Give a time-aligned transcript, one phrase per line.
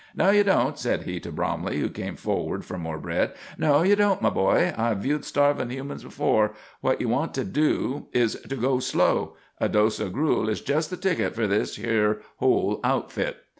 [0.15, 3.33] "No, ye don't," said he to Bromley, who came forward for more bread.
[3.59, 4.73] "No, ye don't, my boy.
[4.75, 6.55] I've viewed starvin' humans afore.
[6.79, 9.35] What you want to do is to go slow.
[9.59, 13.43] A dose o' gruel is jest the ticket for this yer whole outfit."